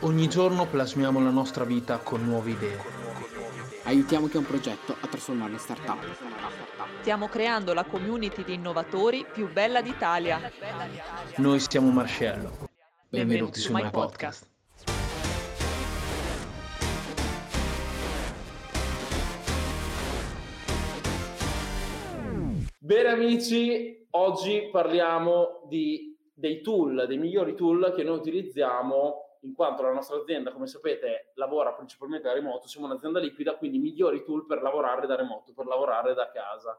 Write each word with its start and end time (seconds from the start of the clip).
Ogni 0.00 0.28
giorno 0.28 0.66
plasmiamo 0.66 1.22
la 1.22 1.30
nostra 1.30 1.64
vita 1.64 1.96
con 1.96 2.22
nuove 2.22 2.50
idee. 2.50 2.78
Aiutiamo 3.84 4.26
chi 4.26 4.36
ha 4.36 4.40
un 4.40 4.46
progetto 4.46 4.94
a 5.00 5.06
trasformarlo 5.06 5.54
in 5.54 5.58
startup. 5.58 6.04
Stiamo 7.00 7.28
creando 7.28 7.72
la 7.72 7.82
community 7.82 8.44
di 8.44 8.52
innovatori 8.52 9.24
più 9.32 9.50
bella 9.50 9.80
d'Italia. 9.80 10.52
Noi 11.36 11.60
siamo 11.60 11.90
Marcello. 11.90 12.68
Benvenuti, 13.08 13.08
Benvenuti 13.08 13.60
su 13.60 13.72
My 13.72 13.90
Podcast. 13.90 14.50
Bene 22.78 23.08
amici, 23.08 24.06
oggi 24.10 24.68
parliamo 24.70 25.64
di, 25.70 26.14
dei 26.34 26.60
tool, 26.60 27.06
dei 27.08 27.16
migliori 27.16 27.54
tool 27.54 27.94
che 27.96 28.02
noi 28.02 28.18
utilizziamo 28.18 29.25
in 29.46 29.54
quanto 29.54 29.82
la 29.82 29.92
nostra 29.92 30.16
azienda, 30.16 30.50
come 30.52 30.66
sapete, 30.66 31.30
lavora 31.34 31.72
principalmente 31.72 32.26
da 32.26 32.34
remoto, 32.34 32.66
siamo 32.66 32.86
un'azienda 32.86 33.20
liquida, 33.20 33.56
quindi 33.56 33.78
migliori 33.78 34.24
tool 34.24 34.44
per 34.44 34.60
lavorare 34.60 35.06
da 35.06 35.14
remoto, 35.14 35.52
per 35.54 35.66
lavorare 35.66 36.14
da 36.14 36.30
casa. 36.30 36.78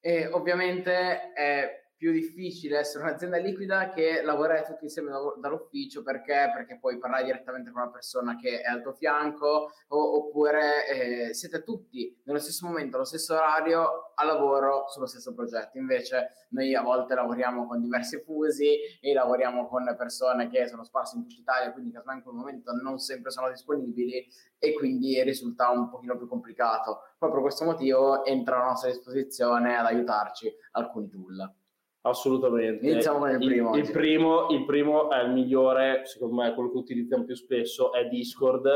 E 0.00 0.26
ovviamente 0.26 1.32
è 1.32 1.81
più 2.02 2.10
difficile 2.10 2.78
essere 2.80 3.04
un'azienda 3.04 3.36
liquida 3.36 3.90
che 3.90 4.22
lavorare 4.24 4.64
tutti 4.64 4.86
insieme 4.86 5.10
da- 5.12 5.36
dall'ufficio 5.38 6.02
perché? 6.02 6.50
Perché 6.52 6.76
puoi 6.80 6.98
parlare 6.98 7.22
direttamente 7.22 7.70
con 7.70 7.82
una 7.82 7.92
persona 7.92 8.34
che 8.34 8.60
è 8.60 8.68
al 8.68 8.82
tuo 8.82 8.92
fianco 8.92 9.70
o- 9.86 10.16
oppure 10.16 11.28
eh, 11.28 11.32
siete 11.32 11.62
tutti 11.62 12.20
nello 12.24 12.40
stesso 12.40 12.66
momento, 12.66 12.96
allo 12.96 13.04
stesso 13.04 13.34
orario 13.34 14.10
a 14.16 14.24
lavoro 14.24 14.88
sullo 14.88 15.06
stesso 15.06 15.32
progetto. 15.32 15.78
Invece 15.78 16.48
noi 16.48 16.74
a 16.74 16.82
volte 16.82 17.14
lavoriamo 17.14 17.68
con 17.68 17.80
diversi 17.80 18.18
fusi 18.18 18.74
e 19.00 19.12
lavoriamo 19.12 19.68
con 19.68 19.94
persone 19.96 20.48
che 20.48 20.66
sono 20.66 20.82
sparse 20.82 21.16
in 21.18 21.22
tutta 21.28 21.40
Italia, 21.40 21.72
quindi 21.72 21.92
casomai 21.92 22.16
in 22.16 22.22
quel 22.24 22.34
momento 22.34 22.72
non 22.72 22.98
sempre 22.98 23.30
sono 23.30 23.48
disponibili 23.48 24.26
e 24.58 24.72
quindi 24.72 25.22
risulta 25.22 25.70
un 25.70 25.88
pochino 25.88 26.16
più 26.16 26.26
complicato. 26.26 27.02
Proprio 27.16 27.42
per 27.42 27.42
questo 27.42 27.64
motivo 27.64 28.24
entra 28.24 28.60
a 28.60 28.64
nostra 28.64 28.90
disposizione 28.90 29.76
ad 29.78 29.86
aiutarci 29.86 30.52
alcuni 30.72 31.08
tool. 31.08 31.61
Assolutamente. 32.02 32.84
Iniziamo 32.84 33.18
con 33.18 33.30
il 33.30 33.38
primo 33.38 33.74
Il, 33.74 33.82
oggi. 33.82 33.92
primo, 33.92 34.48
il 34.50 34.64
primo 34.64 35.10
è 35.10 35.22
il 35.22 35.30
migliore, 35.30 36.02
secondo 36.04 36.34
me, 36.34 36.52
quello 36.52 36.70
che 36.70 36.78
utilizziamo 36.78 37.24
più 37.24 37.36
spesso, 37.36 37.92
è 37.92 38.08
Discord, 38.08 38.68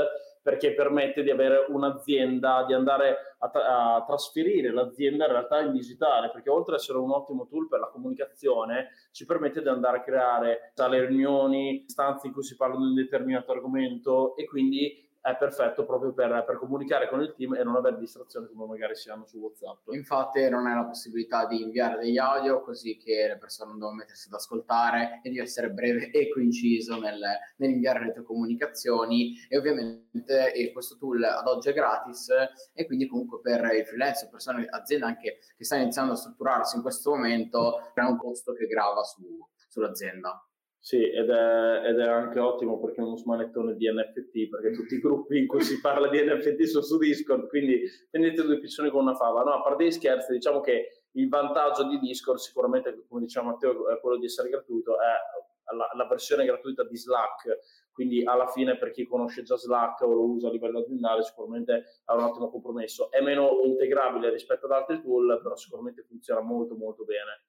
perché 0.43 0.75
permette 0.75 1.25
di 1.25 1.31
avere 1.31 1.67
un'azienda, 1.69 2.65
di 2.69 2.73
andare 2.73 3.35
a, 3.39 3.49
tra- 3.49 3.95
a 3.97 4.05
trasferire 4.07 4.71
l'azienda 4.73 5.27
in 5.27 5.33
realtà 5.33 5.61
in 5.61 5.73
digitale, 5.73 6.31
perché 6.31 6.51
oltre 6.51 6.75
ad 6.75 6.81
essere 6.81 6.99
un 6.99 7.11
ottimo 7.11 7.49
tool 7.49 7.67
per 7.67 7.81
la 7.81 7.89
comunicazione, 7.89 8.91
ci 9.11 9.27
permette 9.27 9.61
di 9.61 9.69
andare 9.69 9.97
a 9.99 10.03
creare 10.03 10.71
sale 10.75 11.05
riunioni, 11.05 11.85
stanze 11.89 12.29
in 12.29 12.33
cui 12.33 12.45
si 12.45 12.55
parla 12.55 12.77
di 12.77 12.83
un 12.83 12.95
determinato 12.95 13.51
argomento 13.51 14.37
e 14.37 14.45
quindi 14.45 15.05
è 15.27 15.37
perfetto 15.37 15.85
proprio 15.85 16.13
per, 16.13 16.45
per 16.47 16.57
comunicare 16.57 17.09
con 17.09 17.21
il 17.21 17.35
team 17.37 17.55
e 17.55 17.65
non 17.65 17.75
avere 17.75 17.99
distrazioni 17.99 18.47
come 18.47 18.67
magari 18.67 18.95
si 18.95 19.11
hanno 19.11 19.27
su 19.27 19.39
WhatsApp. 19.39 19.89
Infatti 19.89 20.49
non 20.49 20.67
hai 20.67 20.77
la 20.77 20.85
possibilità 20.85 21.47
di 21.47 21.63
inviare 21.63 21.99
degli 21.99 22.17
audio 22.17 22.63
così 22.63 22.97
che 22.97 23.27
le 23.27 23.37
persone 23.37 23.71
non 23.71 23.81
devono 23.81 23.97
mettersi 23.97 24.29
ad 24.29 24.35
ascoltare 24.35 25.21
e 25.25 25.29
devi 25.29 25.41
essere 25.41 25.71
breve 25.71 26.13
e 26.13 26.29
coinciso 26.29 27.01
nel, 27.01 27.21
nell'inviare 27.57 28.05
le 28.05 28.13
tue 28.13 28.23
comunicazioni 28.23 29.35
e 29.49 29.59
ovviamente 29.59 30.53
eh, 30.53 30.71
questo 30.71 30.97
tool 30.97 31.25
ad 31.25 31.49
oggi 31.49 31.71
è 31.71 31.73
gratis 31.73 32.29
e 32.73 32.87
quindi 32.87 33.09
comunque 33.09 33.41
per 33.41 33.65
i 33.75 33.85
freelance 33.85 34.29
persone, 34.31 34.65
aziende 34.71 35.07
anche 35.07 35.39
che 35.57 35.65
stanno 35.65 35.83
iniziando 35.83 36.13
a 36.13 36.17
strutturarsi 36.17 36.77
in 36.77 36.83
questo 36.83 37.11
momento 37.11 37.93
è 37.95 38.01
un 38.01 38.17
costo 38.17 38.53
che 38.53 38.67
grava 38.67 39.03
su- 39.03 39.45
sull'azienda. 39.67 40.41
Sì, 40.87 41.03
ed 41.03 41.29
è, 41.31 41.83
ed 41.85 41.99
è 41.99 42.07
anche 42.07 42.39
ottimo 42.39 42.79
perché 42.79 43.01
è 43.01 43.05
uno 43.05 43.17
smanettone 43.17 43.75
di 43.75 43.93
NFT, 43.93 44.49
perché 44.49 44.71
tutti 44.71 44.95
i 44.95 45.01
gruppi 45.01 45.37
in 45.37 45.49
cui 45.49 45.61
si 45.63 45.81
parla 45.83 46.07
di 46.07 46.23
NFT 46.23 46.63
sono 46.63 46.85
su 46.85 46.97
Discord, 46.97 47.49
quindi 47.49 47.83
prendete 48.09 48.45
due 48.45 48.61
piccioni 48.61 48.89
con 48.91 49.01
una 49.01 49.17
fava. 49.17 49.43
No, 49.43 49.55
a 49.55 49.63
parte 49.63 49.85
gli 49.85 49.91
scherzi, 49.91 50.31
diciamo 50.31 50.61
che 50.61 51.07
il 51.11 51.29
vantaggio 51.29 51.89
di 51.89 51.99
Discord 51.99 52.39
sicuramente, 52.39 53.05
come 53.09 53.23
diceva 53.23 53.47
Matteo, 53.47 53.89
è 53.89 53.99
quello 53.99 54.17
di 54.17 54.27
essere 54.27 54.49
gratuito, 54.49 54.93
è 55.01 55.75
la, 55.75 55.91
la 55.93 56.07
versione 56.07 56.45
gratuita 56.45 56.85
di 56.85 56.97
Slack, 56.97 57.59
quindi 57.91 58.23
alla 58.25 58.47
fine 58.47 58.79
per 58.79 58.93
chi 58.93 59.09
conosce 59.09 59.43
già 59.43 59.57
Slack 59.57 60.03
o 60.03 60.13
lo 60.13 60.23
usa 60.23 60.47
a 60.47 60.53
livello 60.53 60.79
aziendale 60.79 61.25
sicuramente 61.25 62.03
ha 62.05 62.15
un 62.15 62.23
ottimo 62.23 62.49
compromesso. 62.49 63.11
È 63.11 63.21
meno 63.21 63.59
integrabile 63.65 64.31
rispetto 64.31 64.67
ad 64.67 64.71
altri 64.71 65.03
tool, 65.03 65.41
però 65.43 65.57
sicuramente 65.57 66.05
funziona 66.05 66.43
molto 66.43 66.77
molto 66.77 67.03
bene. 67.03 67.43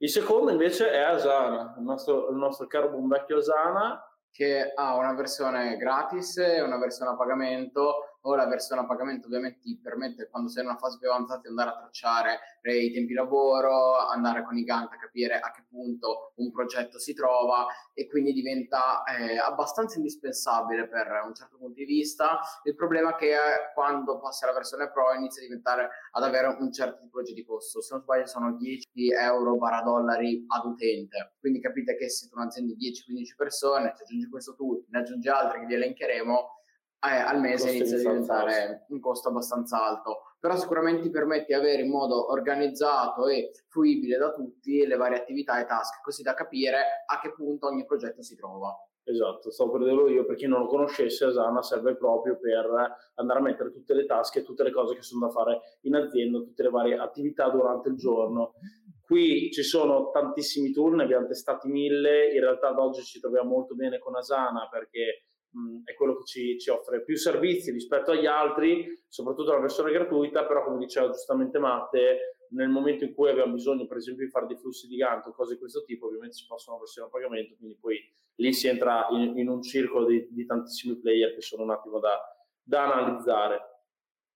Il 0.00 0.10
secondo 0.10 0.50
invece 0.52 0.90
è 0.90 1.00
Asana, 1.00 1.74
il 1.76 1.82
nostro, 1.82 2.30
il 2.30 2.36
nostro 2.36 2.66
caro 2.66 2.90
buon 2.90 3.08
vecchio 3.08 3.38
Asana. 3.38 4.02
che 4.30 4.72
ha 4.72 4.94
una 4.94 5.14
versione 5.14 5.76
gratis 5.76 6.36
e 6.36 6.60
una 6.60 6.78
versione 6.78 7.10
a 7.10 7.16
pagamento 7.16 8.17
o 8.22 8.34
la 8.34 8.46
versione 8.46 8.82
a 8.82 8.86
pagamento 8.86 9.26
ovviamente 9.26 9.60
ti 9.60 9.78
permette 9.78 10.28
quando 10.28 10.48
sei 10.48 10.62
in 10.62 10.70
una 10.70 10.78
fase 10.78 10.98
più 10.98 11.10
avanzata 11.10 11.42
di 11.42 11.48
andare 11.48 11.70
a 11.70 11.76
tracciare 11.78 12.38
eh, 12.62 12.84
i 12.84 12.92
tempi 12.92 13.14
lavoro, 13.14 13.96
andare 13.96 14.44
con 14.44 14.56
i 14.56 14.64
Gantt 14.64 14.92
a 14.92 14.96
capire 14.96 15.38
a 15.38 15.50
che 15.50 15.64
punto 15.68 16.32
un 16.36 16.50
progetto 16.50 16.98
si 16.98 17.14
trova 17.14 17.66
e 17.94 18.08
quindi 18.08 18.32
diventa 18.32 19.02
eh, 19.04 19.38
abbastanza 19.38 19.96
indispensabile 19.96 20.88
per 20.88 21.06
un 21.26 21.34
certo 21.34 21.56
punto 21.56 21.74
di 21.74 21.84
vista. 21.84 22.40
Il 22.64 22.74
problema 22.74 23.10
è 23.10 23.14
che 23.16 23.32
eh, 23.32 23.72
quando 23.74 24.18
passi 24.18 24.44
alla 24.44 24.54
versione 24.54 24.90
Pro 24.90 25.12
inizia 25.14 25.42
a 25.42 25.46
diventare 25.46 25.88
ad 26.12 26.22
avere 26.22 26.56
un 26.58 26.72
certo 26.72 27.00
tipologia 27.00 27.34
di 27.34 27.44
costo. 27.44 27.80
Se 27.80 27.94
non 27.94 28.02
sbaglio 28.02 28.26
sono 28.26 28.56
10 28.56 29.12
euro 29.12 29.56
barra 29.56 29.82
dollari 29.82 30.44
ad 30.48 30.64
utente. 30.64 31.34
Quindi 31.38 31.60
capite 31.60 31.96
che 31.96 32.08
se 32.08 32.26
siete 32.26 32.34
un'azienda 32.34 32.74
di 32.74 32.90
10-15 32.90 33.36
persone, 33.36 33.92
se 33.94 34.02
aggiungi 34.02 34.28
questo 34.28 34.54
tool, 34.54 34.84
ne 34.88 34.98
aggiungi 34.98 35.28
altri 35.28 35.60
che 35.60 35.66
vi 35.66 35.74
elencheremo, 35.74 36.57
eh, 37.00 37.16
al 37.16 37.40
mese 37.40 37.70
inizia 37.70 37.96
a 37.96 38.00
diventare 38.00 38.86
un 38.88 39.00
costo 39.00 39.28
abbastanza 39.28 39.84
alto. 39.84 40.22
Però 40.40 40.56
sicuramente 40.56 41.02
ti 41.02 41.10
permette 41.10 41.46
di 41.46 41.54
avere 41.54 41.82
in 41.82 41.90
modo 41.90 42.30
organizzato 42.30 43.26
e 43.26 43.50
fruibile 43.68 44.18
da 44.18 44.32
tutti 44.32 44.86
le 44.86 44.96
varie 44.96 45.18
attività 45.18 45.60
e 45.60 45.66
task, 45.66 46.00
così 46.02 46.22
da 46.22 46.34
capire 46.34 46.78
a 47.06 47.18
che 47.20 47.32
punto 47.32 47.66
ogni 47.66 47.84
progetto 47.84 48.22
si 48.22 48.36
trova. 48.36 48.72
Esatto, 49.02 49.50
stavo 49.50 49.72
per 49.72 49.84
dirlo 49.84 50.06
io, 50.08 50.26
per 50.26 50.36
chi 50.36 50.46
non 50.46 50.60
lo 50.60 50.66
conoscesse, 50.66 51.24
Asana 51.24 51.62
serve 51.62 51.96
proprio 51.96 52.38
per 52.38 52.66
andare 53.14 53.38
a 53.38 53.42
mettere 53.42 53.72
tutte 53.72 53.94
le 53.94 54.04
tasche, 54.04 54.42
tutte 54.42 54.62
le 54.62 54.70
cose 54.70 54.94
che 54.94 55.02
sono 55.02 55.26
da 55.26 55.32
fare 55.32 55.60
in 55.82 55.94
azienda, 55.94 56.38
tutte 56.40 56.62
le 56.62 56.68
varie 56.68 56.98
attività 56.98 57.48
durante 57.48 57.88
il 57.88 57.96
giorno. 57.96 58.52
Qui 59.00 59.50
ci 59.50 59.62
sono 59.62 60.10
tantissimi 60.10 60.72
tool, 60.72 60.96
ne 60.96 61.04
abbiamo 61.04 61.26
testati 61.26 61.68
mille, 61.68 62.30
in 62.34 62.40
realtà 62.40 62.68
ad 62.68 62.78
oggi 62.78 63.02
ci 63.02 63.18
troviamo 63.18 63.48
molto 63.48 63.74
bene 63.74 63.98
con 63.98 64.14
Asana 64.14 64.68
perché 64.70 65.27
mh, 65.58 65.82
è 65.84 65.94
quello 65.94 66.16
che 66.16 66.24
ci, 66.24 66.58
ci 66.58 66.70
offre 66.70 67.02
più 67.02 67.16
servizi 67.16 67.70
rispetto 67.70 68.12
agli 68.12 68.26
altri, 68.26 68.86
soprattutto 69.08 69.52
la 69.52 69.60
versione 69.60 69.92
gratuita, 69.92 70.46
però 70.46 70.64
come 70.64 70.78
diceva 70.78 71.10
giustamente 71.10 71.58
Matte, 71.58 72.36
nel 72.50 72.68
momento 72.68 73.04
in 73.04 73.14
cui 73.14 73.28
abbiamo 73.28 73.52
bisogno 73.52 73.86
per 73.86 73.98
esempio 73.98 74.24
di 74.24 74.30
fare 74.30 74.46
dei 74.46 74.56
flussi 74.56 74.86
di 74.86 74.96
Gantt 74.96 75.26
o 75.26 75.32
cose 75.32 75.54
di 75.54 75.58
questo 75.58 75.82
tipo, 75.84 76.06
ovviamente 76.06 76.34
si 76.34 76.46
possono 76.46 76.78
versione 76.78 77.08
a 77.08 77.10
pagamento, 77.10 77.54
quindi 77.56 77.76
poi 77.78 77.98
lì 78.36 78.52
si 78.52 78.68
entra 78.68 79.08
in, 79.10 79.36
in 79.36 79.48
un 79.48 79.62
circolo 79.62 80.06
di, 80.06 80.28
di 80.30 80.46
tantissimi 80.46 80.98
player 80.98 81.34
che 81.34 81.42
sono 81.42 81.64
un 81.64 81.70
attimo 81.70 81.98
da, 81.98 82.18
da 82.62 82.92
analizzare. 82.92 83.60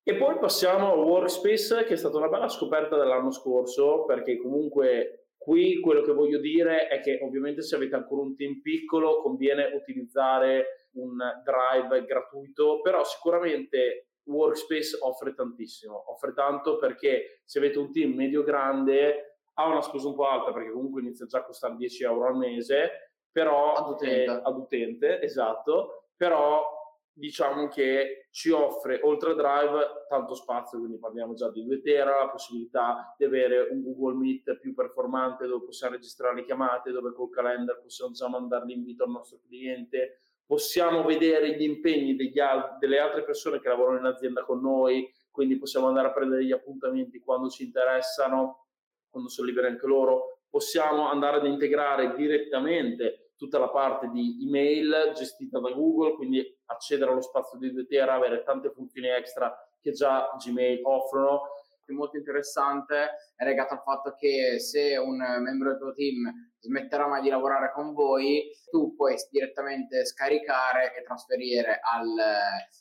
E 0.05 0.17
poi 0.17 0.37
passiamo 0.39 0.93
a 0.93 0.97
Workspace, 0.97 1.85
che 1.85 1.95
è 1.95 1.97
stata 1.97 2.17
una 2.17 2.29
bella 2.29 2.49
scoperta 2.49 2.99
dell'anno 2.99 3.31
scorso, 3.31 4.05
perché 4.05 4.37
comunque 4.37 5.22
qui 5.43 5.81
quello 5.81 6.03
che 6.03 6.13
voglio 6.13 6.39
dire 6.39 6.89
è 6.89 7.01
che 7.01 7.19
ovviamente 7.23 7.63
se 7.63 7.75
avete 7.77 7.95
ancora 7.97 8.23
un 8.23 8.35
team 8.37 8.61
piccolo 8.61 9.21
conviene 9.21 9.73
utilizzare 9.75 10.89
un 10.93 11.17
drive 11.43 12.05
gratuito, 12.05 12.81
però 12.81 13.03
sicuramente 13.05 14.09
Workspace 14.25 14.99
offre 15.01 15.35
tantissimo, 15.35 16.13
offre 16.13 16.33
tanto 16.33 16.79
perché 16.79 17.41
se 17.45 17.59
avete 17.59 17.79
un 17.79 17.91
team 17.93 18.13
medio-grande 18.15 19.39
ha 19.55 19.67
una 19.67 19.83
spesa 19.83 20.09
un 20.09 20.15
po' 20.15 20.27
alta 20.29 20.53
perché 20.53 20.71
comunque 20.71 21.01
inizia 21.01 21.27
già 21.27 21.39
a 21.39 21.45
costare 21.45 21.77
10 21.77 22.05
euro 22.05 22.27
al 22.29 22.37
mese, 22.37 22.91
però 23.31 23.73
Ad 23.73 23.89
utente. 23.91 24.25
eh, 24.25 24.41
ad 24.43 24.57
utente, 24.57 25.21
esatto, 25.23 26.09
però 26.17 26.72
diciamo 27.15 27.69
che 27.69 28.29
ci 28.31 28.51
offre 28.51 29.01
oltre 29.03 29.33
a 29.33 29.35
Drive 29.35 30.07
tanto 30.09 30.35
spazio, 30.35 30.79
quindi 30.79 30.99
parliamo 30.99 31.35
già 31.35 31.51
di 31.51 31.65
2 31.65 31.81
tera, 31.81 32.21
la 32.25 32.31
possibilità 32.31 33.15
di 33.17 33.25
avere 33.25 33.69
un 33.71 33.83
Google 33.83 34.15
Meet 34.15 34.59
più 34.59 34.75
performante 34.75 35.47
dove 35.47 35.65
possiamo 35.65 35.95
registrare 35.95 36.37
le 36.37 36.45
chiamate, 36.45 36.91
dove 36.91 37.13
col 37.13 37.31
calendar 37.31 37.81
possiamo 37.81 38.13
già 38.13 38.29
mandare 38.29 38.65
l'invito 38.67 39.05
al 39.05 39.11
nostro 39.11 39.41
cliente, 39.47 40.21
possiamo 40.47 41.05
vedere 41.05 41.57
gli 41.57 41.63
impegni 41.63 42.17
al- 42.39 42.77
delle 42.79 42.99
altre 42.99 43.25
persone 43.25 43.61
che 43.61 43.69
lavorano 43.69 43.99
in 43.99 44.07
azienda 44.07 44.45
con 44.45 44.61
noi, 44.61 45.13
quindi 45.31 45.59
possiamo 45.59 45.89
andare 45.89 46.09
a 46.09 46.13
prendere 46.13 46.45
gli 46.45 46.53
appuntamenti 46.53 47.21
quando 47.21 47.49
ci 47.49 47.65
interessano, 47.65 48.67
quando 49.11 49.29
sono 49.29 49.47
liberi 49.47 49.69
anche 49.69 49.87
loro, 49.87 50.41
possiamo 50.49 51.09
andare 51.09 51.39
ad 51.39 51.47
integrare 51.47 52.15
direttamente 52.15 53.22
tutta 53.37 53.59
la 53.59 53.69
parte 53.69 54.09
di 54.11 54.39
email 54.43 55.13
gestita 55.15 55.59
da 55.59 55.71
Google, 55.71 56.15
quindi 56.15 56.43
accedere 56.67 57.11
allo 57.11 57.21
spazio 57.21 57.59
di 57.59 57.73
2 57.73 57.87
tera, 57.87 58.15
avere 58.15 58.43
tante 58.45 58.71
funzioni 58.71 59.09
extra 59.09 59.55
che 59.81 59.93
già 59.93 60.35
Gmail 60.39 60.81
offrono. 60.85 61.43
molto 61.89 62.17
interessante 62.17 63.11
è 63.37 63.45
legato 63.45 63.75
al 63.75 63.83
fatto 63.83 64.15
che 64.15 64.59
se 64.59 64.97
un 64.97 65.19
membro 65.43 65.71
del 65.71 65.79
tuo 65.79 65.93
team 65.93 66.51
smetterà 66.63 67.07
mai 67.07 67.21
di 67.23 67.29
lavorare 67.29 67.73
con 67.73 67.93
voi, 67.93 68.51
tu 68.71 68.95
puoi 68.95 69.17
direttamente 69.31 70.07
scaricare 70.07 70.97
e 70.97 71.03
trasferire 71.03 71.81
al, 71.83 72.15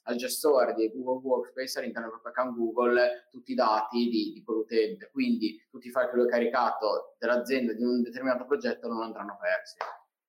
al 0.03 0.15
gestore 0.15 0.73
di 0.75 0.89
Google 0.93 1.27
Workspace 1.27 1.79
all'interno 1.79 2.09
del 2.09 2.19
proprio 2.21 2.31
account 2.31 2.57
Google 2.57 3.27
tutti 3.31 3.51
i 3.51 3.55
dati 3.55 4.07
di, 4.07 4.31
di 4.33 4.43
quell'utente. 4.43 5.09
Quindi 5.11 5.67
tutti 5.69 5.87
i 5.87 5.91
file 5.91 6.09
che 6.09 6.15
lui 6.15 6.27
ha 6.27 6.29
caricato 6.29 7.15
dell'azienda 7.17 7.73
di 7.73 7.83
un 7.83 8.01
determinato 8.01 8.45
progetto 8.45 8.87
non 8.87 9.01
andranno 9.01 9.37
persi. 9.41 9.75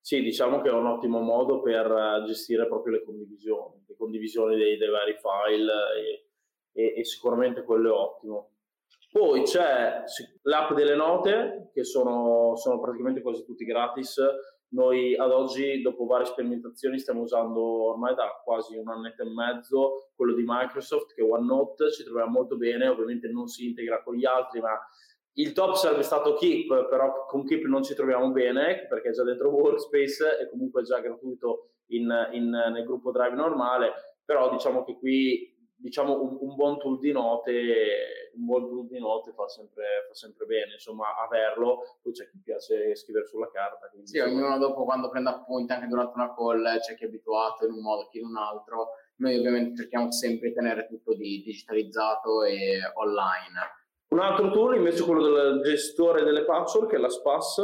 Sì, 0.04 0.20
diciamo 0.20 0.60
che 0.60 0.68
è 0.68 0.72
un 0.72 0.86
ottimo 0.86 1.20
modo 1.20 1.62
per 1.62 1.86
eh, 1.86 2.24
gestire 2.26 2.66
proprio 2.66 2.94
le 2.94 3.04
condivisioni, 3.04 3.84
le 3.86 3.94
condivisioni 3.96 4.56
dei, 4.56 4.76
dei 4.76 4.90
vari 4.90 5.14
file 5.14 5.72
e, 5.96 6.26
e, 6.72 6.94
e, 6.98 7.04
sicuramente 7.04 7.62
quello 7.62 7.88
è 7.88 7.92
ottimo. 7.92 8.50
Poi 9.12 9.42
c'è 9.42 10.02
l'app 10.42 10.72
delle 10.72 10.96
note, 10.96 11.70
che 11.72 11.84
sono, 11.84 12.56
sono 12.56 12.80
praticamente 12.80 13.22
quasi 13.22 13.44
tutti 13.44 13.64
gratis. 13.64 14.20
Noi 14.70 15.14
ad 15.14 15.30
oggi, 15.30 15.80
dopo 15.82 16.04
varie 16.04 16.26
sperimentazioni, 16.26 16.98
stiamo 16.98 17.20
usando 17.20 17.60
ormai 17.90 18.16
da 18.16 18.40
quasi 18.42 18.76
un 18.76 18.88
annetto 18.88 19.22
e 19.22 19.30
mezzo 19.30 20.10
quello 20.16 20.34
di 20.34 20.42
Microsoft, 20.44 21.14
che 21.14 21.22
è 21.22 21.30
OneNote, 21.30 21.92
ci 21.92 22.02
troviamo 22.02 22.30
molto 22.32 22.56
bene, 22.56 22.88
ovviamente 22.88 23.28
non 23.28 23.46
si 23.46 23.66
integra 23.66 24.02
con 24.02 24.16
gli 24.16 24.24
altri, 24.24 24.60
ma 24.60 24.76
il 25.34 25.52
top 25.52 25.74
sarebbe 25.74 26.02
stato 26.02 26.34
Keep, 26.34 26.88
però 26.88 27.26
con 27.26 27.44
Keep 27.44 27.64
non 27.64 27.82
ci 27.82 27.94
troviamo 27.94 28.30
bene 28.30 28.86
perché 28.88 29.10
è 29.10 29.12
già 29.12 29.22
dentro 29.22 29.50
Workspace 29.50 30.38
e 30.40 30.48
comunque 30.48 30.82
è 30.82 30.84
già 30.84 31.00
gratuito 31.00 31.70
in, 31.86 32.10
in, 32.32 32.48
nel 32.50 32.84
gruppo 32.84 33.10
Drive 33.10 33.34
normale, 33.34 33.92
però 34.24 34.50
diciamo 34.50 34.84
che 34.84 34.98
qui 34.98 35.50
diciamo 35.82 36.22
un, 36.22 36.38
un, 36.40 36.54
buon 36.54 36.78
tool 36.78 37.00
di 37.00 37.10
note, 37.10 38.30
un 38.34 38.44
buon 38.44 38.68
tool 38.68 38.86
di 38.86 39.00
note 39.00 39.32
fa 39.32 39.48
sempre, 39.48 40.06
fa 40.06 40.14
sempre 40.14 40.46
bene, 40.46 40.74
insomma, 40.74 41.16
averlo. 41.16 41.98
Poi 42.00 42.12
c'è 42.12 42.28
chi 42.30 42.38
piace 42.38 42.94
scrivere 42.94 43.26
sulla 43.26 43.50
carta. 43.50 43.90
Sì, 44.04 44.20
ognuno 44.20 44.58
dopo 44.58 44.84
quando 44.84 45.10
prende 45.10 45.30
appunti, 45.30 45.72
anche 45.72 45.88
durante 45.88 46.12
una 46.14 46.32
call, 46.34 46.78
c'è 46.78 46.94
chi 46.94 47.04
è 47.04 47.06
abituato 47.08 47.66
in 47.66 47.72
un 47.72 47.80
modo, 47.80 48.06
chi 48.08 48.18
in 48.18 48.26
un 48.26 48.36
altro. 48.36 48.90
Noi 49.16 49.36
ovviamente 49.36 49.76
cerchiamo 49.76 50.10
sempre 50.12 50.48
di 50.48 50.54
tenere 50.54 50.86
tutto 50.86 51.14
di 51.14 51.42
digitalizzato 51.42 52.44
e 52.44 52.78
online. 52.94 53.80
Un 54.12 54.18
altro 54.18 54.50
tool 54.50 54.76
invece 54.76 55.02
è 55.02 55.06
quello 55.06 55.22
del 55.22 55.62
gestore 55.62 56.22
delle 56.22 56.44
password, 56.44 56.86
che 56.86 56.96
è 56.96 56.98
la 56.98 57.08
SPAS, 57.08 57.62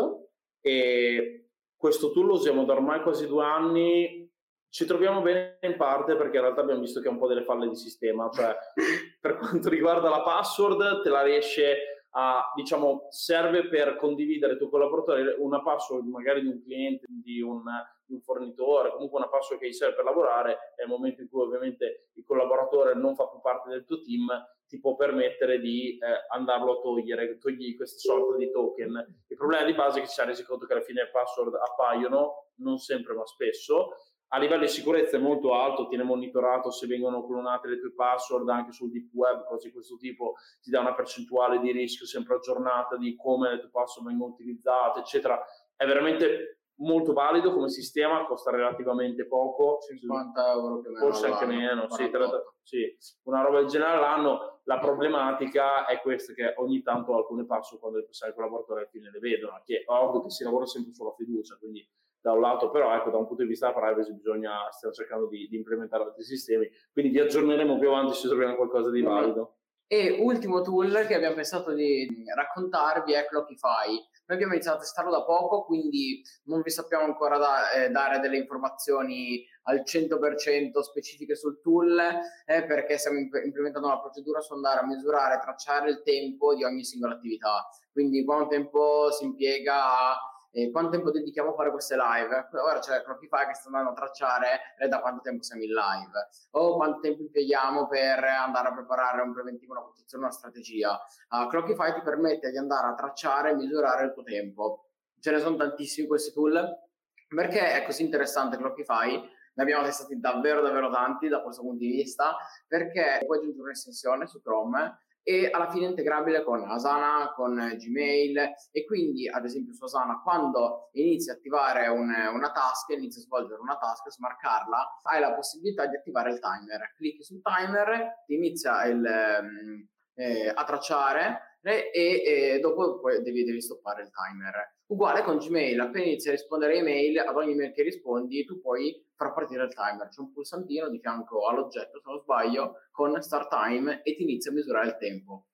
e 0.62 1.50
questo 1.77 2.11
tool 2.11 2.25
lo 2.25 2.33
usiamo 2.37 2.65
da 2.65 2.73
ormai 2.73 3.03
quasi 3.03 3.27
due 3.27 3.45
anni. 3.45 4.27
Ci 4.71 4.87
troviamo 4.87 5.21
bene 5.21 5.59
in 5.61 5.77
parte 5.77 6.17
perché 6.17 6.37
in 6.37 6.45
realtà 6.45 6.62
abbiamo 6.62 6.81
visto 6.81 7.00
che 7.00 7.09
ha 7.09 7.11
un 7.11 7.19
po' 7.19 7.27
delle 7.27 7.45
falle 7.45 7.69
di 7.69 7.77
sistema, 7.77 8.31
cioè 8.33 8.56
per 9.21 9.37
quanto 9.37 9.69
riguarda 9.69 10.09
la 10.09 10.23
password 10.23 11.03
te 11.03 11.11
la 11.11 11.21
riesce 11.21 12.06
a, 12.12 12.50
diciamo, 12.55 13.09
serve 13.11 13.69
per 13.69 13.97
condividere 13.97 14.53
il 14.53 14.59
tuo 14.59 14.71
collaboratore 14.71 15.37
una 15.39 15.61
password 15.61 16.06
magari 16.06 16.41
di 16.41 16.49
un 16.49 16.62
cliente, 16.62 17.05
di 17.09 17.43
un, 17.43 17.62
di 18.06 18.15
un 18.15 18.23
fornitore, 18.23 18.93
comunque 18.93 19.19
una 19.19 19.29
password 19.29 19.61
che 19.61 19.69
gli 19.69 19.75
serve 19.75 19.97
per 19.97 20.05
lavorare, 20.05 20.73
è 20.77 20.85
il 20.85 20.89
momento 20.89 21.21
in 21.21 21.29
cui 21.29 21.43
ovviamente 21.43 22.09
il 22.15 22.25
collaboratore 22.25 22.95
non 22.95 23.15
fa 23.15 23.29
più 23.29 23.39
parte 23.43 23.69
del 23.69 23.85
tuo 23.85 24.00
team, 24.00 24.29
ti 24.69 24.79
può 24.79 24.94
permettere 24.94 25.59
di 25.59 25.97
eh, 25.97 26.06
andarlo 26.31 26.79
a 26.79 26.81
togliere, 26.81 27.38
togli 27.38 27.75
questa 27.75 27.99
sorta 27.99 28.37
di 28.37 28.50
token. 28.50 29.23
Il 29.26 29.37
problema 29.37 29.65
di 29.65 29.75
base 29.75 29.99
è 29.99 30.03
che 30.03 30.09
ci 30.09 30.20
è 30.20 30.25
resi 30.25 30.44
conto 30.44 30.67
che 30.67 30.75
alla 30.75 30.82
fine 30.82 31.03
le 31.05 31.11
password 31.11 31.55
appaiono, 31.55 32.50
non 32.56 32.79
sempre 32.79 33.15
ma 33.15 33.25
spesso, 33.25 33.94
a 34.31 34.38
livello 34.38 34.62
di 34.62 34.69
sicurezza 34.69 35.17
è 35.17 35.20
molto 35.20 35.55
alto, 35.55 35.88
tiene 35.88 36.03
monitorato 36.03 36.70
se 36.70 36.87
vengono 36.87 37.26
clonate 37.26 37.69
le 37.69 37.81
tue 37.81 37.94
password 37.94 38.47
anche 38.50 38.73
sul 38.73 38.91
deep 38.91 39.09
web, 39.15 39.47
cose 39.47 39.69
di 39.69 39.73
questo 39.73 39.97
tipo, 39.97 40.35
ti 40.61 40.71
dà 40.71 40.81
una 40.81 40.94
percentuale 40.94 41.59
di 41.61 41.73
rischio 41.73 42.05
sempre 42.05 42.35
aggiornata 42.35 42.99
di 42.99 43.17
come 43.17 43.53
le 43.53 43.61
tue 43.61 43.71
password 43.71 44.09
vengono 44.09 44.32
utilizzate, 44.32 45.00
eccetera. 45.00 45.43
È 45.75 45.87
veramente 45.87 46.57
molto 46.78 47.12
valido 47.12 47.52
come 47.52 47.69
sistema, 47.69 48.25
costa 48.26 48.50
relativamente 48.50 49.26
poco, 49.26 49.78
50 49.80 50.52
euro 50.52 50.80
più 50.80 50.90
o 50.90 50.92
meno 50.92 51.04
forse 51.04 51.26
anche 51.26 51.46
meno, 51.46 51.88
sì, 51.88 52.10
30, 52.10 52.54
sì, 52.62 52.96
una 53.25 53.42
roba 53.42 53.60
del 53.60 53.69
genere 53.69 53.96
all'anno. 53.96 54.60
La 54.64 54.78
problematica 54.78 55.86
è 55.86 56.00
questa 56.00 56.32
che 56.34 56.54
ogni 56.56 56.82
tanto 56.82 57.16
alcune 57.16 57.46
password 57.46 57.80
quando 57.80 57.98
le 57.98 58.04
passare 58.04 58.30
ai 58.30 58.36
collaboratori 58.36 58.80
alla 58.80 58.88
fine 58.88 59.10
le 59.10 59.19
vedono, 59.19 59.60
che 59.64 59.78
è 59.78 59.84
ovvio 59.86 60.22
che 60.22 60.30
si 60.30 60.44
lavora 60.44 60.66
sempre 60.66 60.92
sulla 60.92 61.14
fiducia, 61.16 61.56
quindi 61.58 61.88
da 62.20 62.32
un 62.32 62.40
lato 62.40 62.70
però 62.70 62.94
ecco 62.94 63.10
da 63.10 63.16
un 63.16 63.26
punto 63.26 63.42
di 63.42 63.48
vista 63.48 63.72
privacy 63.72 64.12
bisogna, 64.12 64.70
stiamo 64.70 64.92
cercando 64.92 65.28
di, 65.28 65.46
di 65.48 65.56
implementare 65.56 66.02
altri 66.04 66.25
sistemi, 66.25 66.69
quindi 66.92 67.12
vi 67.12 67.20
aggiorneremo 67.20 67.78
più 67.78 67.88
avanti 67.88 68.14
se 68.14 68.28
troviamo 68.28 68.56
qualcosa 68.56 68.90
di 68.90 69.02
valido. 69.02 69.54
E 69.90 70.19
ultimo 70.20 70.60
tool 70.60 71.06
che 71.06 71.14
abbiamo 71.14 71.36
pensato 71.36 71.72
di 71.72 72.06
raccontarvi 72.34 73.14
è 73.14 73.26
Clockify. 73.26 73.96
Noi 74.28 74.36
abbiamo 74.36 74.52
iniziato 74.52 74.76
a 74.76 74.80
testarlo 74.82 75.10
da 75.10 75.25
poco, 75.25 75.64
quindi 75.64 76.22
non 76.44 76.60
vi 76.60 76.69
sappiamo 76.69 77.04
ancora 77.04 77.38
da, 77.38 77.70
eh, 77.72 77.88
dare 77.88 78.20
delle 78.20 78.36
informazioni 78.36 79.42
al 79.62 79.84
100% 79.86 80.82
specifiche 80.82 81.34
sul 81.34 81.62
tool, 81.62 81.98
eh, 82.44 82.64
perché 82.66 82.98
stiamo 82.98 83.19
imp- 83.19 83.42
implementando 83.42 83.86
una 83.88 84.00
procedura 84.00 84.40
su 84.40 84.52
andare 84.52 84.80
a 84.80 84.86
misurare 84.86 85.40
tracciare 85.40 85.88
il 85.88 86.02
tempo 86.02 86.54
di 86.54 86.62
ogni 86.62 86.84
singola 86.84 87.14
attività. 87.14 87.70
Quindi 87.90 88.22
quanto 88.22 88.48
tempo 88.48 89.10
si 89.12 89.25
impiega 89.25 90.12
a 90.12 90.19
eh, 90.50 90.71
quanto 90.71 90.91
tempo 90.91 91.11
dedichiamo 91.11 91.50
a 91.50 91.55
fare 91.55 91.71
queste 91.71 91.97
live. 91.97 92.49
Ora 92.53 92.79
c'è 92.79 93.03
Clockify 93.03 93.47
che 93.47 93.55
sta 93.55 93.69
andando 93.69 93.91
a 93.91 93.95
tracciare 93.95 94.61
eh, 94.79 94.89
da 94.89 95.00
quanto 95.00 95.21
tempo 95.23 95.43
siamo 95.43 95.62
in 95.62 95.71
live 95.71 96.29
o 96.53 96.77
quanto 96.77 97.00
tempo 97.00 97.23
impieghiamo 97.23 97.87
per 97.87 98.25
andare 98.25 98.69
a 98.69 98.73
preparare 98.73 99.23
un 99.23 99.33
preventivo, 99.33 99.73
una 99.73 99.83
protezione, 99.83 100.25
una 100.25 100.33
strategia. 100.33 100.99
Uh, 101.31 101.49
Clockify 101.49 101.95
ti 101.95 102.03
permette 102.03 102.50
di 102.50 102.56
andare 102.56 102.89
a 102.89 102.95
tracciare 102.95 103.50
e 103.50 103.55
misurare 103.55 104.05
il 104.06 104.12
tuo 104.12 104.23
tempo. 104.23 104.91
Ce 105.21 105.31
ne 105.31 105.41
sono 105.41 105.56
tantissimi 105.56 106.06
questi 106.06 106.33
tool. 106.33 106.87
Perché 107.29 107.75
è 107.75 107.85
così 107.85 108.05
interessante 108.05 108.56
Clockify? 108.56 109.21
Ne 109.59 109.62
abbiamo 109.62 109.85
testati 109.85 110.19
davvero 110.19 110.62
davvero 110.62 110.89
tanti 110.89 111.29
da 111.29 111.43
questo 111.43 111.62
punto 111.62 111.79
di 111.79 111.91
vista 111.91 112.37
perché 112.67 113.23
puoi 113.27 113.39
aggiungere 113.39 113.65
un'estensione 113.65 114.27
su 114.27 114.41
Chrome 114.41 114.99
e 115.28 115.50
alla 115.50 115.69
fine 115.69 115.84
integrabile 115.84 116.42
con 116.42 116.64
Asana, 116.66 117.34
con 117.36 117.54
Gmail 117.54 118.38
e 118.72 118.84
quindi 118.86 119.28
ad 119.28 119.44
esempio 119.44 119.75
su 119.75 119.84
Asana 119.84 120.22
quando 120.22 120.88
inizi 120.92 121.28
a 121.28 121.34
attivare 121.34 121.86
un, 121.88 122.08
una 122.08 122.50
task, 122.50 122.88
inizi 122.96 123.19
a 123.19 123.22
svolgere 123.25 123.60
una 123.60 123.76
task, 123.76 124.08
smarcarla, 124.08 125.00
hai 125.02 125.20
la 125.20 125.34
possibilità 125.34 125.84
di 125.84 125.96
attivare 125.96 126.32
il 126.32 126.40
timer. 126.40 126.94
Clicchi 126.96 127.22
sul 127.22 127.42
timer, 127.42 128.22
ti 128.25 128.36
inizia 128.36 128.86
il, 128.86 129.04
ehm, 129.04 129.88
eh, 130.14 130.48
a 130.48 130.64
tracciare 130.64 131.58
e, 131.60 131.90
e, 131.92 132.58
dopo 132.60 132.98
poi 132.98 133.22
devi, 133.22 133.44
devi 133.44 133.60
stoppare 133.60 134.04
il 134.04 134.10
timer. 134.10 134.76
Uguale 134.86 135.22
con 135.25 135.36
Gmail, 135.36 135.78
appena 135.78 136.06
inizi 136.06 136.28
a 136.28 136.32
rispondere 136.32 136.72
a 136.72 136.76
email, 136.78 137.19
ad 137.19 137.36
ogni 137.36 137.52
email 137.52 137.72
che 137.72 137.82
rispondi, 137.82 138.46
tu 138.46 138.62
puoi 138.62 138.98
far 139.19 139.35
partire 139.35 139.65
il 139.65 139.75
timer. 139.75 140.09
C'è 140.09 140.20
un 140.20 140.32
pulsantino 140.32 140.88
di 140.88 141.00
fianco 141.00 141.49
all'oggetto, 141.49 141.99
se 141.99 142.09
non 142.09 142.21
sbaglio, 142.21 142.75
con 142.92 143.21
start 143.21 143.50
time 143.50 144.02
e 144.02 144.14
ti 144.14 144.23
inizia 144.23 144.52
a 144.52 144.54
misurare 144.54 144.87
il 144.87 144.97
tempo. 144.97 145.49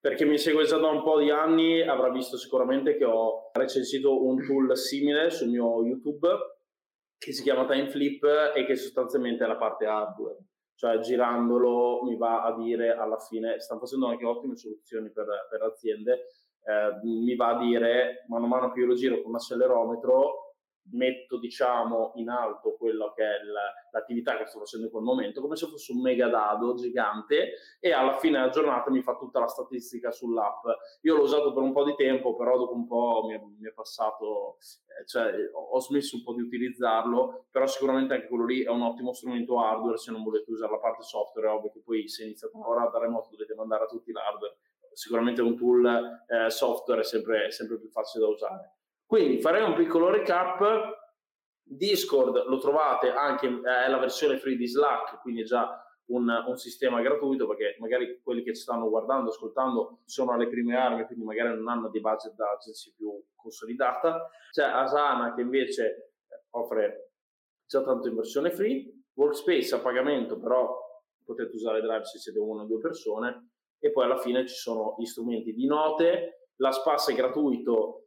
Per 0.00 0.14
chi 0.14 0.24
mi 0.24 0.38
segue 0.38 0.64
già 0.64 0.78
da 0.78 0.88
un 0.88 1.04
po' 1.04 1.20
di 1.20 1.30
anni 1.30 1.86
avrà 1.86 2.10
visto 2.10 2.36
sicuramente 2.36 2.96
che 2.96 3.04
ho 3.04 3.50
recensito 3.52 4.24
un 4.24 4.44
tool 4.44 4.76
simile 4.76 5.30
sul 5.30 5.50
mio 5.50 5.84
YouTube 5.84 6.26
che 7.16 7.32
si 7.32 7.42
chiama 7.42 7.66
TimeFlip 7.66 8.52
e 8.56 8.64
che 8.64 8.74
sostanzialmente 8.74 9.44
è 9.44 9.46
la 9.46 9.56
parte 9.56 9.86
hardware. 9.86 10.38
Cioè 10.74 10.98
girandolo 10.98 12.02
mi 12.02 12.16
va 12.16 12.42
a 12.42 12.56
dire 12.56 12.96
alla 12.96 13.18
fine, 13.18 13.60
stanno 13.60 13.78
facendo 13.78 14.08
anche 14.08 14.24
ottime 14.24 14.56
soluzioni 14.56 15.12
per, 15.12 15.26
per 15.48 15.62
aziende, 15.62 16.26
eh, 16.64 16.98
mi 17.04 17.36
va 17.36 17.50
a 17.50 17.58
dire 17.58 18.24
mano 18.26 18.46
a 18.46 18.48
mano 18.48 18.72
che 18.72 18.80
io 18.80 18.86
lo 18.86 18.94
giro 18.94 19.20
con 19.20 19.30
un 19.30 19.36
accelerometro 19.36 20.51
metto 20.90 21.38
diciamo 21.38 22.12
in 22.16 22.28
alto 22.28 22.74
quello 22.76 23.12
che 23.14 23.22
è 23.22 23.38
l'attività 23.92 24.36
che 24.36 24.46
sto 24.46 24.58
facendo 24.58 24.86
in 24.86 24.92
quel 24.92 25.04
momento 25.04 25.40
come 25.40 25.56
se 25.56 25.66
fosse 25.66 25.92
un 25.92 26.00
mega 26.00 26.28
dado 26.28 26.74
gigante 26.74 27.52
e 27.78 27.92
alla 27.92 28.18
fine 28.18 28.38
della 28.38 28.50
giornata 28.50 28.90
mi 28.90 29.02
fa 29.02 29.16
tutta 29.16 29.40
la 29.40 29.46
statistica 29.46 30.10
sull'app 30.10 30.64
io 31.02 31.16
l'ho 31.16 31.22
usato 31.22 31.52
per 31.52 31.62
un 31.62 31.72
po' 31.72 31.84
di 31.84 31.94
tempo 31.94 32.34
però 32.34 32.58
dopo 32.58 32.74
un 32.74 32.86
po' 32.86 33.24
mi 33.26 33.34
è, 33.34 33.38
mi 33.38 33.68
è 33.68 33.72
passato 33.72 34.56
eh, 34.58 35.06
cioè 35.06 35.32
ho 35.52 35.80
smesso 35.80 36.16
un 36.16 36.22
po' 36.24 36.34
di 36.34 36.42
utilizzarlo 36.42 37.46
però 37.50 37.66
sicuramente 37.66 38.14
anche 38.14 38.28
quello 38.28 38.44
lì 38.44 38.64
è 38.64 38.68
un 38.68 38.82
ottimo 38.82 39.12
strumento 39.12 39.60
hardware 39.60 39.96
se 39.96 40.10
non 40.10 40.22
volete 40.22 40.50
usare 40.50 40.72
la 40.72 40.78
parte 40.78 41.02
software 41.02 41.48
è 41.48 41.50
ovvio 41.50 41.70
che 41.70 41.80
poi 41.80 42.08
se 42.08 42.24
iniziate 42.24 42.56
ora 42.56 42.88
da 42.88 42.98
remoto 42.98 43.28
dovete 43.30 43.54
mandare 43.54 43.84
a 43.84 43.86
tutti 43.86 44.10
l'hardware 44.10 44.56
sicuramente 44.94 45.40
un 45.42 45.56
tool 45.56 46.24
eh, 46.26 46.50
software 46.50 47.00
è 47.00 47.04
sempre, 47.04 47.46
è 47.46 47.50
sempre 47.50 47.78
più 47.78 47.88
facile 47.88 48.24
da 48.24 48.30
usare. 48.30 48.72
Quindi 49.12 49.42
farei 49.42 49.62
un 49.62 49.74
piccolo 49.74 50.08
recap. 50.08 50.64
Discord 51.62 52.46
lo 52.46 52.56
trovate 52.56 53.10
anche, 53.10 53.46
è 53.46 53.86
la 53.90 53.98
versione 53.98 54.38
free 54.38 54.56
di 54.56 54.66
Slack, 54.66 55.20
quindi 55.20 55.42
è 55.42 55.44
già 55.44 55.84
un, 56.06 56.26
un, 56.46 56.56
sistema 56.56 57.02
gratuito 57.02 57.46
perché 57.46 57.76
magari 57.78 58.22
quelli 58.22 58.42
che 58.42 58.54
ci 58.54 58.62
stanno 58.62 58.88
guardando, 58.88 59.28
ascoltando 59.28 60.00
sono 60.06 60.32
alle 60.32 60.48
prime 60.48 60.76
armi, 60.76 61.04
quindi 61.04 61.26
magari 61.26 61.54
non 61.54 61.68
hanno 61.68 61.90
di 61.90 62.00
budget 62.00 62.32
da 62.36 62.52
agency 62.52 62.94
più 62.96 63.22
consolidata. 63.34 64.30
C'è 64.50 64.64
Asana 64.64 65.34
che 65.34 65.42
invece 65.42 66.14
offre 66.52 67.10
già 67.66 67.82
tanto 67.82 68.08
in 68.08 68.14
versione 68.14 68.50
free, 68.50 68.94
Workspace 69.12 69.74
a 69.74 69.80
pagamento, 69.80 70.38
però 70.38 70.74
potete 71.22 71.54
usare 71.54 71.82
Drive 71.82 72.06
se 72.06 72.16
siete 72.16 72.38
una 72.38 72.62
o 72.62 72.66
due 72.66 72.78
persone 72.78 73.50
e 73.78 73.90
poi 73.90 74.04
alla 74.04 74.20
fine 74.20 74.46
ci 74.46 74.54
sono 74.54 74.96
gli 74.98 75.04
strumenti 75.04 75.52
di 75.52 75.66
note, 75.66 76.46
la 76.56 76.70
SPAS 76.70 77.10
è 77.10 77.14
gratuito, 77.14 78.01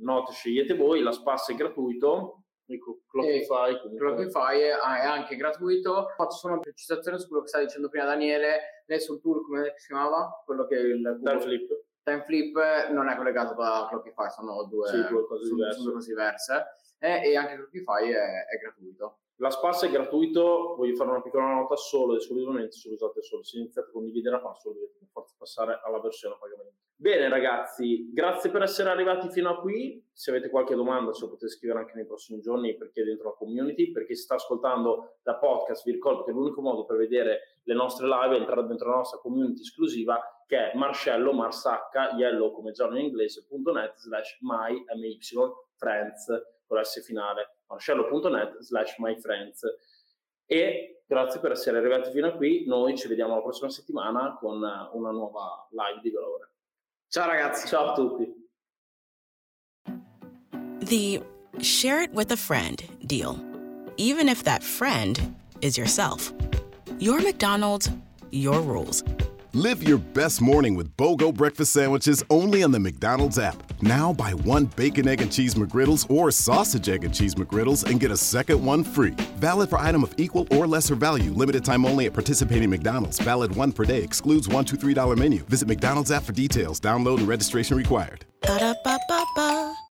note 0.00 0.32
scegliete 0.32 0.74
voi, 0.74 1.00
la 1.02 1.12
SPAS 1.12 1.50
è 1.50 1.54
gratuito, 1.54 2.44
ecco, 2.66 3.00
Clockify, 3.08 3.96
Clockify 3.96 4.60
è 4.60 4.70
anche 5.06 5.36
gratuito. 5.36 6.08
Faccio 6.16 6.36
solo 6.36 6.52
una 6.54 6.62
precisazione 6.62 7.18
su 7.18 7.28
quello 7.28 7.42
che 7.42 7.48
stava 7.48 7.64
dicendo 7.64 7.88
prima 7.88 8.04
Daniele, 8.04 8.82
lei 8.86 9.00
sul 9.00 9.20
tool 9.20 9.44
come 9.44 9.72
si 9.76 9.86
chiamava? 9.86 10.42
Quello 10.44 10.66
che 10.66 10.74
il 10.74 11.20
Time 11.22 11.40
Flip. 11.40 11.84
Time 12.02 12.22
Flip 12.24 12.88
non 12.90 13.08
è 13.08 13.16
collegato 13.16 13.54
da 13.54 13.86
Clockify, 13.88 14.30
sono 14.30 14.64
due, 14.64 14.88
sì, 14.88 15.06
due 15.08 15.26
cose 15.26 15.44
sono, 15.44 15.56
diverse. 15.56 15.80
Sono 15.80 15.92
cose 15.92 16.08
diverse. 16.08 16.66
Eh, 16.98 17.30
e 17.30 17.36
anche 17.36 17.54
Clockify 17.56 18.10
è, 18.10 18.46
è 18.46 18.58
gratuito. 18.60 19.18
La 19.40 19.50
SPAS 19.50 19.84
è 19.84 19.90
gratuito, 19.90 20.74
voglio 20.76 20.96
fare 20.96 21.10
una 21.10 21.22
piccola 21.22 21.54
nota 21.54 21.76
solo 21.76 22.16
esclusivamente 22.16 22.72
se 22.72 22.88
usate 22.88 23.22
solo. 23.22 23.44
Se 23.44 23.58
iniziate 23.58 23.88
a 23.88 23.92
condividere 23.92 24.34
la 24.34 24.42
password 24.42 24.78
dovete 24.78 24.98
per 24.98 25.08
forza 25.12 25.34
passare 25.38 25.80
alla 25.84 26.00
versione 26.00 26.34
a. 26.34 26.47
Bene 27.00 27.28
ragazzi, 27.28 28.10
grazie 28.12 28.50
per 28.50 28.62
essere 28.62 28.90
arrivati 28.90 29.30
fino 29.30 29.50
a 29.50 29.60
qui. 29.60 30.04
Se 30.12 30.30
avete 30.30 30.50
qualche 30.50 30.74
domanda 30.74 31.12
ce 31.12 31.20
lo 31.20 31.28
potete 31.28 31.52
scrivere 31.52 31.78
anche 31.78 31.92
nei 31.94 32.04
prossimi 32.04 32.40
giorni 32.40 32.76
perché 32.76 33.02
è 33.02 33.04
dentro 33.04 33.28
la 33.28 33.34
community. 33.36 33.92
Per 33.92 34.04
chi 34.04 34.16
sta 34.16 34.34
ascoltando 34.34 35.18
da 35.22 35.36
podcast 35.36 35.84
vi 35.84 35.92
ricordo 35.92 36.24
che 36.24 36.32
l'unico 36.32 36.60
modo 36.60 36.84
per 36.84 36.96
vedere 36.96 37.58
le 37.62 37.74
nostre 37.74 38.08
live 38.08 38.34
è 38.34 38.38
entrare 38.40 38.66
dentro 38.66 38.90
la 38.90 38.96
nostra 38.96 39.20
community 39.20 39.60
esclusiva 39.60 40.20
che 40.44 40.72
è 40.72 40.76
Marcello, 40.76 41.32
Marsacca, 41.32 42.14
yellow 42.16 42.50
come 42.50 42.72
giallo 42.72 42.98
in 42.98 43.04
inglese.net 43.04 43.94
slash 43.94 44.38
my, 44.40 44.84
my, 44.96 45.18
friends 45.76 46.26
con 46.66 46.80
l'S 46.80 47.04
finale 47.04 47.58
marcello.net 47.68 48.58
slash 48.58 48.96
myfriends 48.98 49.62
e 50.46 51.02
grazie 51.06 51.38
per 51.38 51.52
essere 51.52 51.78
arrivati 51.78 52.10
fino 52.10 52.26
a 52.26 52.32
qui 52.32 52.66
noi 52.66 52.96
ci 52.96 53.06
vediamo 53.06 53.36
la 53.36 53.42
prossima 53.42 53.70
settimana 53.70 54.36
con 54.36 54.56
una 54.56 55.10
nuova 55.12 55.68
live 55.70 56.00
di 56.02 56.10
valore 56.10 56.50
ciao 57.10 57.26
ragazzi. 57.28 57.68
Ciao 57.68 57.92
a 57.92 57.94
tutti. 57.94 58.26
The 60.80 61.22
share 61.60 62.02
it 62.02 62.12
with 62.12 62.30
a 62.32 62.36
friend 62.36 62.82
deal. 63.06 63.38
Even 63.96 64.28
if 64.28 64.44
that 64.44 64.62
friend 64.62 65.34
is 65.60 65.76
yourself. 65.76 66.32
Your 66.98 67.20
mcdonald's 67.20 67.90
your 68.30 68.60
rules 68.60 69.02
Live 69.54 69.82
your 69.82 69.96
best 69.96 70.42
morning 70.42 70.74
with 70.74 70.94
BOGO 70.98 71.32
breakfast 71.32 71.72
sandwiches 71.72 72.22
only 72.28 72.62
on 72.62 72.70
the 72.70 72.78
McDonald's 72.78 73.38
app. 73.38 73.56
Now 73.80 74.12
buy 74.12 74.34
one 74.34 74.66
bacon, 74.76 75.08
egg, 75.08 75.22
and 75.22 75.32
cheese 75.32 75.54
McGriddles 75.54 76.04
or 76.14 76.30
sausage, 76.30 76.86
egg, 76.90 77.02
and 77.02 77.14
cheese 77.14 77.34
McGriddles 77.34 77.90
and 77.90 77.98
get 77.98 78.10
a 78.10 78.16
second 78.18 78.62
one 78.62 78.84
free. 78.84 79.14
Valid 79.38 79.70
for 79.70 79.78
item 79.78 80.02
of 80.04 80.14
equal 80.18 80.46
or 80.50 80.66
lesser 80.66 80.94
value. 80.94 81.30
Limited 81.32 81.64
time 81.64 81.86
only 81.86 82.04
at 82.04 82.12
participating 82.12 82.68
McDonald's. 82.68 83.18
Valid 83.20 83.56
one 83.56 83.72
per 83.72 83.86
day. 83.86 84.02
Excludes 84.02 84.48
one, 84.48 84.66
two, 84.66 84.76
three 84.76 84.92
dollar 84.92 85.16
menu. 85.16 85.42
Visit 85.44 85.66
McDonald's 85.66 86.10
app 86.10 86.24
for 86.24 86.32
details. 86.32 86.78
Download 86.78 87.16
and 87.16 87.26
registration 87.26 87.74
required. 87.74 88.26